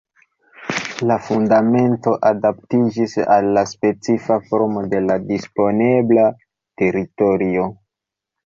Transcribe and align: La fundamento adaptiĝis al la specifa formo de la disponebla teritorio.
La 1.09 1.17
fundamento 1.25 2.13
adaptiĝis 2.29 3.13
al 3.35 3.51
la 3.59 3.65
specifa 3.73 4.39
formo 4.49 4.85
de 4.95 5.05
la 5.11 5.21
disponebla 5.29 6.25
teritorio. 6.85 7.71